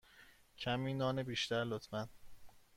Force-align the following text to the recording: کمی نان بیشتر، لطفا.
کمی 0.57 0.93
نان 0.93 1.23
بیشتر، 1.23 1.63
لطفا. 1.65 2.07